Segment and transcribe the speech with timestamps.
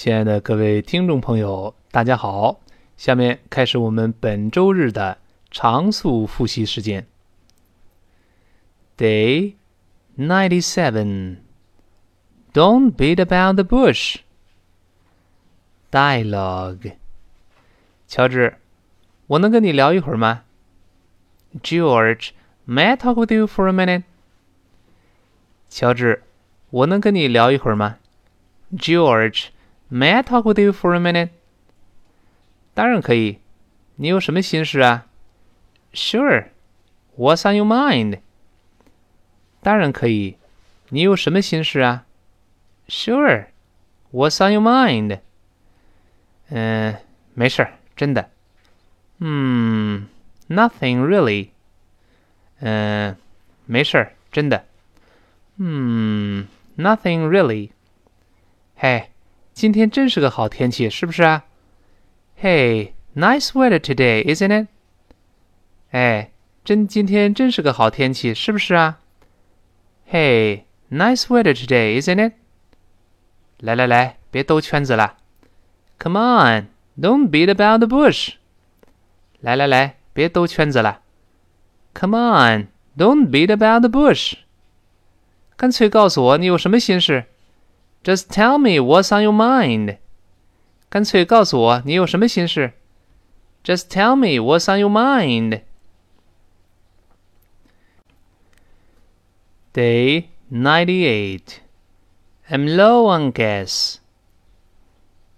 [0.00, 2.60] 亲爱的各位听众朋友，大家好！
[2.96, 5.18] 下面开始我们本周日的
[5.50, 7.06] 常速复习时间。
[8.96, 9.54] Day
[10.16, 11.36] ninety-seven.
[12.52, 14.16] Don't beat about the bush.
[15.90, 16.92] Dialogue.
[18.08, 18.56] 乔治，
[19.26, 20.44] 我能跟你聊一会儿吗？
[21.62, 22.30] George,
[22.66, 24.04] may I talk with you for a minute?
[25.68, 26.22] 乔治，
[26.70, 27.98] 我能跟你聊一会儿吗？
[28.74, 29.48] George,
[29.90, 31.30] may I talk with you for a minute?
[32.74, 33.38] 当然可以。
[33.96, 35.06] 你有什么心事啊？
[35.92, 36.48] Sure.
[37.16, 38.20] What's on your mind?
[39.62, 40.36] 当然可以。
[40.90, 42.04] 你有什么心事啊？
[42.88, 43.46] Sure.
[44.12, 45.20] What's on your mind?
[46.50, 46.96] 嗯，
[47.34, 48.30] 没事儿，真的。
[49.18, 50.06] 嗯，
[50.48, 51.48] Nothing really.
[52.60, 53.16] 嗯，
[53.64, 54.66] 没事儿，真的。
[55.56, 57.70] 嗯，Nothing really.
[58.76, 59.09] 嘿，
[59.52, 61.44] 今天真是个好天气，是不是啊？
[62.40, 64.68] Hey, nice weather today, isn't it?
[65.90, 66.30] 哎，
[66.64, 68.98] 真今天真是个好天气，是不是啊？
[70.10, 72.34] Hey, nice weather today, isn't it?
[73.58, 75.16] 来来来，别兜圈子了。
[75.98, 76.68] Come on,
[77.00, 78.34] don't beat about the bush.
[79.40, 81.00] 来来来，别兜圈子了。
[81.94, 84.34] Come on, don't beat about the bush.
[85.56, 87.24] 干脆告诉我你有什么心事。
[88.02, 89.98] Just tell me what's on your mind.
[90.88, 92.74] 干脆告诉我你有什么心事。
[93.64, 95.62] Just tell me what's on your mind.
[99.72, 101.60] Day 98.
[102.48, 103.96] I'm low on gas.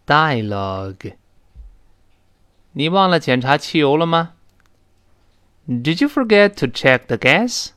[0.07, 1.15] Dialogue.
[2.73, 4.34] 你忘了检查汽油了吗？
[5.67, 7.71] Did you forget to check the gas?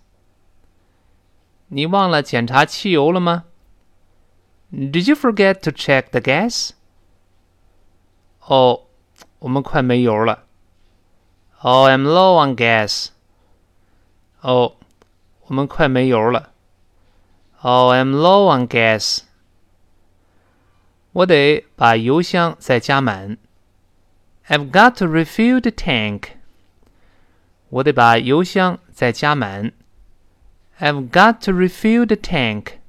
[1.70, 3.45] 你忘了检查汽油了吗
[4.72, 6.72] ？Did you forget to check the gas?
[8.46, 8.84] 哦，
[9.40, 10.46] 我们快没油了。
[11.62, 13.10] Oh, I'm low on gas.
[14.42, 14.76] 哦，
[15.48, 16.52] 我们快没油了。
[17.62, 19.20] Oh, I'm low on gas.
[21.12, 23.38] 我得把油箱再加满。
[24.48, 26.30] I've got to refill the tank.
[27.70, 29.74] 我得把油箱再加满。
[30.80, 32.80] I've got to refill the tank.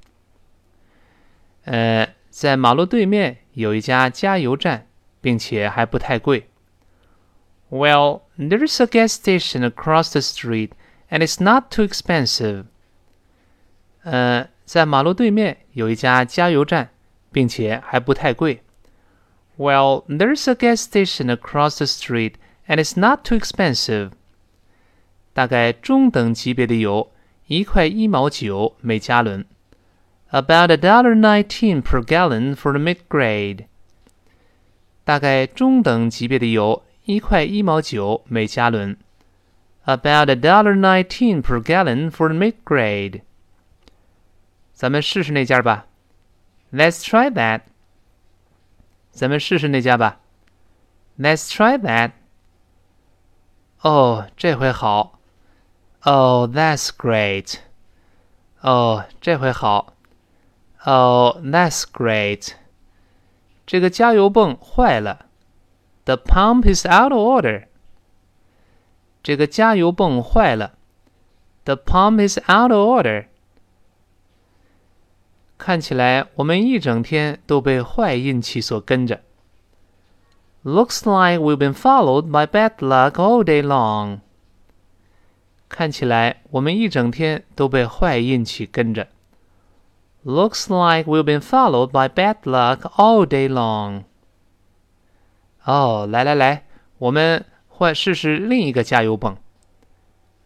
[1.70, 4.86] 呃，在马路对面有一家加油站，
[5.20, 6.48] 并且还不太贵。
[7.68, 10.70] Well, there's a gas station across the street,
[11.10, 12.64] and it's not too expensive.
[14.02, 16.88] 呃，在马路对面有一家加油站，
[17.30, 18.62] 并且还不太贵。
[19.58, 22.36] Well, there's a gas station across the street,
[22.66, 24.12] and it's not too expensive.
[25.34, 27.12] 大概中等级别的油。
[27.46, 29.44] 一块一毛九每加仑
[30.29, 33.65] ，about a dollar nineteen per gallon for the mid grade。
[35.03, 38.97] 大概中等级别的油，一块一毛九每加仑，
[39.85, 43.21] about a dollar nineteen per gallon for the mid grade。
[44.73, 45.85] 咱们试试那家吧，
[46.71, 47.61] Let's try that。
[49.11, 50.19] 咱们试试那家吧，
[51.19, 52.13] Let's try that。
[53.81, 55.19] 哦，这回好。
[56.01, 57.57] Oh, that's great.
[58.61, 59.93] 哦，这回好。
[60.87, 62.53] Oh, that's great.
[63.65, 65.27] 这个加油泵坏了。
[66.05, 67.67] The pump is out of order.
[69.23, 70.73] 这个加油泵坏了。
[71.63, 73.27] The pump is out of order.
[75.57, 79.21] 看起来我们一整天都被坏运气所跟着。
[80.65, 84.19] Looks like we've been followed by bad luck all day long.
[85.69, 89.07] 看起来我们一整天都被坏运气跟着。
[90.23, 94.03] Looks like we've been followed by bad luck all day long.
[95.65, 96.65] 哦，来来来，
[96.97, 99.37] 我们换试试另一个加油泵。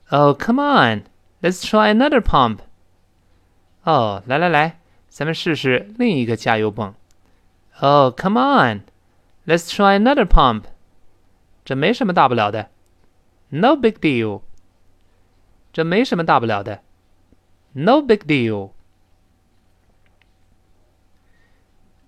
[0.10, 1.04] Oh, come on,
[1.42, 2.60] let's try another pump.
[3.84, 4.80] 哦，来来来，
[5.10, 6.94] 咱们试试另一个加油泵。
[7.80, 8.81] Oh, come on,
[9.46, 10.64] let's try another pump.
[11.64, 12.69] 这没什么大不了的。
[13.50, 14.42] No big deal.
[15.72, 16.81] 这没什么大不了的，
[17.74, 18.72] No big deal.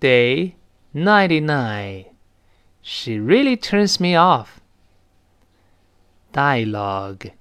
[0.04, 0.54] Day
[0.92, 2.06] ninety nine.
[2.82, 4.60] She really turns me off.
[6.32, 7.32] Dialogue.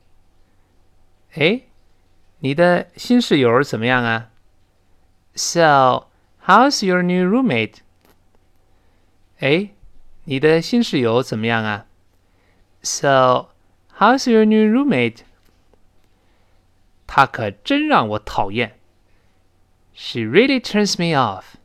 [1.35, 1.61] 哎，
[2.39, 4.29] 你的新室友怎么样啊？
[5.35, 6.07] So,
[6.45, 7.77] how's your new roommate?
[9.39, 9.69] 哎，
[10.25, 11.85] 你的新室友怎么样啊？
[12.81, 13.49] So,
[13.97, 15.19] how's your new roommate?
[17.07, 18.79] 她可真让我讨厌。
[19.93, 21.55] She really turns me off。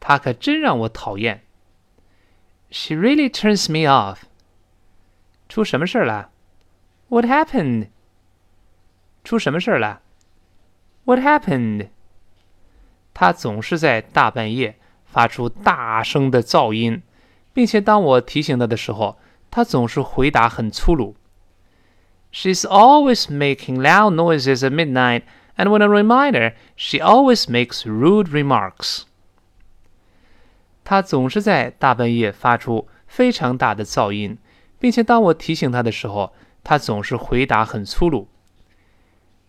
[0.00, 1.42] 她可真让我讨厌。
[2.70, 4.22] She really turns me off。
[5.48, 6.30] 出什么事儿了？
[7.08, 7.88] What happened？
[9.22, 10.00] 出什么事儿了？
[11.04, 11.88] What happened？
[13.14, 17.02] 她总是在大半夜发出大声的噪音，
[17.54, 19.18] 并且当我提醒她的时候，
[19.50, 21.16] 她总是回答很粗鲁。
[22.32, 25.22] She's always making loud noises at midnight,
[25.56, 29.04] and when I remind her, she always makes rude remarks.
[30.84, 34.38] 她总是在大半夜发出非常大的噪音，
[34.78, 36.32] 并且当我提醒她的时候，
[36.62, 38.28] 她总是回答很粗鲁。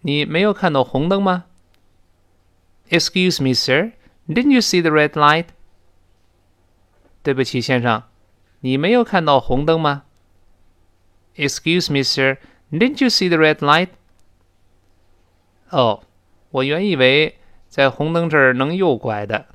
[0.01, 1.45] 你没有看到红灯吗？
[2.89, 3.93] Excuse me, sir.
[4.27, 5.47] Didn't you see the red light?
[7.23, 8.03] 对不起，先生，
[8.59, 10.03] 你没有看到红灯吗
[11.35, 12.37] ？Excuse me, sir.
[12.71, 13.89] Didn't you see the red light?
[15.69, 16.03] 哦，
[16.51, 17.37] 我原以为
[17.67, 19.45] 在红灯这儿能右拐的。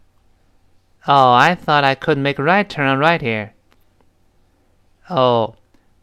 [1.05, 3.51] Oh, I thought I could make a right turn on right here.
[5.09, 5.57] 哦。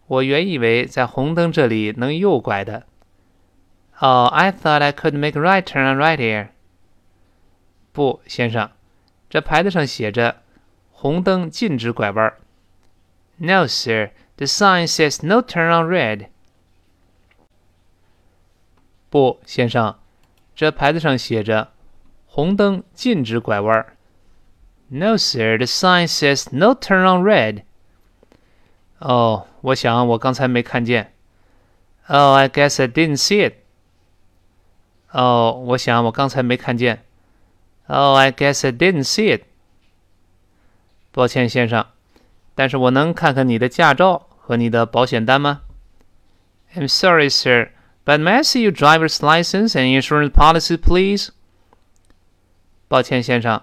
[0.08, 2.88] 我原以为在红灯这里能右拐的。
[4.00, 6.48] Oh, I thought I could make a right turn on right here.
[7.92, 8.72] 不，先生，
[9.30, 10.38] 这牌子上写着
[10.90, 12.34] 红灯禁止拐弯。
[13.38, 14.10] No, sir.
[14.38, 16.28] The sign says no turn on red.
[19.10, 19.96] 不，先生，
[20.56, 21.72] 这牌子上写着
[22.26, 23.86] 红灯禁止拐弯。
[24.88, 25.58] No, sir.
[25.58, 27.64] The sign says no turn on red.
[29.00, 31.14] 哦，我想我刚才没看见。
[32.08, 33.54] Oh, I guess I didn't see it.
[35.12, 37.04] 哦，我想我刚才没看见。
[37.88, 39.44] Oh, I guess I didn't see it.
[41.12, 41.86] 抱歉，先生，
[42.56, 45.62] 但是我能看看你的驾照 和你的保险单吗？
[46.76, 47.70] I'm sorry, sir,
[48.06, 51.30] but may I see your driver's license and insurance policy, please?
[52.88, 53.62] 抱歉，先生，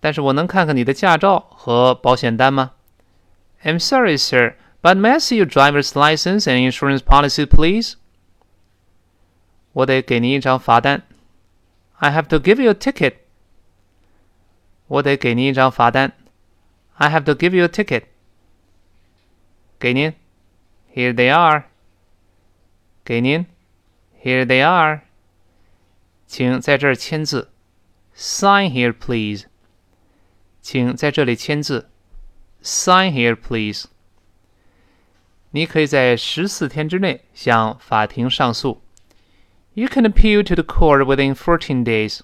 [0.00, 2.72] 但是我能看看你的驾照和保险单吗？
[3.62, 4.54] I'm sorry, sir.
[4.82, 7.94] But may I see your driver's license and insurance policy, please?
[9.72, 11.02] 我得给您一张罚单。
[11.98, 13.14] I have to give you a ticket.
[14.88, 16.12] 我得给您一张罚单。
[16.94, 18.06] I have to give you a ticket.
[19.78, 20.12] 给您。
[20.94, 21.64] Here they are.
[23.04, 23.46] 给您。
[24.22, 25.02] Here they are.
[26.26, 27.50] 请在这儿签字。
[28.16, 29.46] Sign here, please.
[30.60, 31.90] 请在这里签字。
[32.62, 33.86] Sign here, please.
[35.50, 38.82] 你可以在十四天之内向法庭上诉。
[39.74, 42.20] You can appeal to the court within fourteen days。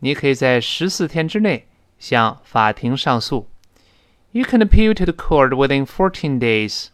[0.00, 3.48] 你可以在十四天之内向法庭上诉。
[4.32, 6.88] You can appeal to the court within fourteen days。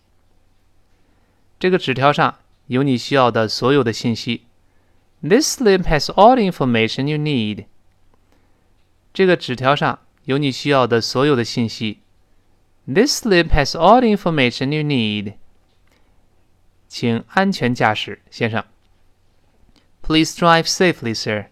[1.59, 4.45] 这个纸条上有你需要的所有的信息。
[5.21, 7.67] This slip has all the information you need。
[9.13, 12.01] 这个纸条上有你需要的所有的信息。
[12.87, 15.35] This slip has all the information you need.
[16.89, 18.65] 请安全驾驶，先生。
[20.03, 21.47] Please drive safely, sir.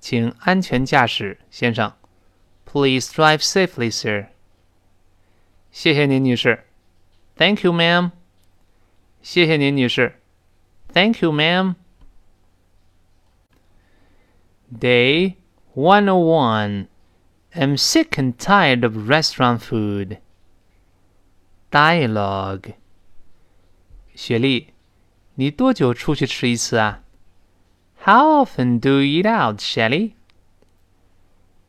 [0.00, 1.92] 请安全驾驶，先生。
[2.64, 4.28] Please drive safely, sir.
[5.70, 6.64] 谢谢您，女士。
[7.36, 8.12] Thank you, ma'am.
[9.22, 10.20] 谢谢您，女士。
[10.92, 11.74] Thank you, ma'am.
[14.72, 15.34] Day
[15.74, 16.88] 101.
[17.52, 20.18] I'm sick and tired of restaurant food.
[21.70, 22.74] Dialogue.
[24.14, 24.68] 雪莉，
[25.34, 27.02] 你多久出去吃一次啊？
[28.04, 30.12] How often do you eat out, Shelly?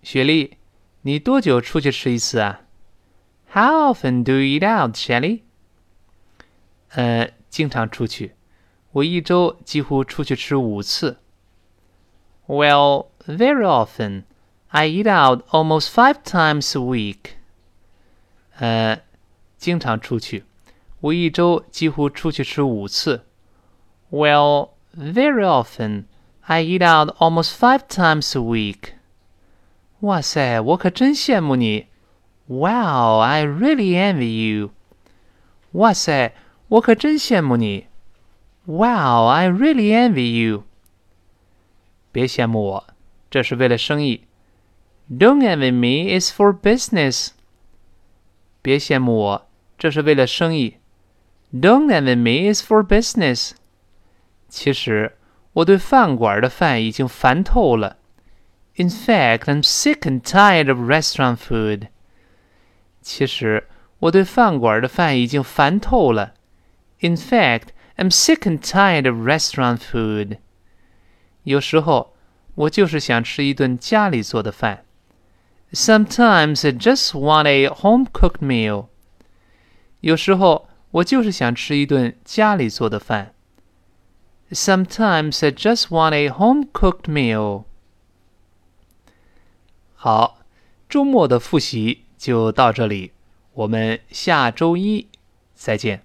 [0.02, 0.58] 雪莉，
[1.02, 2.61] 你多久出去吃一次啊
[3.52, 5.42] ？How often do you eat out, Shelly?
[6.90, 8.36] 呃，经常出去，
[8.92, 11.18] 我一周几乎出去吃五次。
[12.48, 14.24] Well, very often.
[14.70, 17.32] I eat out almost five times a week.
[18.58, 19.02] 呃，
[19.58, 20.44] 经常出去，
[21.02, 23.26] 我一周几乎出去吃五次。
[24.10, 26.06] Well, very often.
[26.42, 28.94] I eat out almost five times a week.
[30.00, 31.88] 哇塞，我可真羡慕你。
[32.48, 34.72] Wow, I really envy you.
[35.72, 36.34] 哇塞，
[36.70, 37.88] 我可真羡慕你。
[38.66, 40.64] Wow, I really envy you.
[42.12, 42.88] 别羡慕我，
[43.30, 44.26] 这是为了生意。
[45.10, 47.30] Don't envy me, it's for business.
[48.62, 50.78] 别羡慕我，这是为了生意。
[51.54, 53.52] Don't envy me, it's for business.
[54.50, 55.18] 其实
[55.54, 57.98] 我对饭馆的饭已经烦透了。
[58.76, 61.88] In fact, I'm sick and tired of restaurant food.
[63.02, 63.68] 其实
[64.00, 66.34] 我对饭馆的饭已经烦透了。
[67.00, 70.38] In fact, I'm sick and tired of restaurant food.
[71.44, 72.16] 有时候
[72.56, 74.84] 我就是想吃一顿家里做的饭。
[75.72, 78.88] Sometimes I just want a home-cooked meal.
[80.02, 83.34] 有时候我就是想吃一顿家里做的饭。
[84.52, 87.66] Sometimes I just want a home-cooked meal.
[89.96, 90.40] 好，
[90.88, 93.11] 周末的复习 就到这里，
[93.53, 95.09] 我们下周一
[95.55, 96.05] 再见。